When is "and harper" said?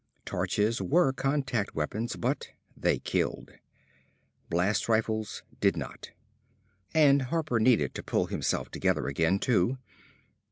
6.91-7.59